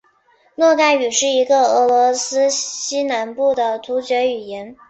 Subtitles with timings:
[0.55, 4.75] 诺盖语是一个俄罗斯西南部的突厥语言。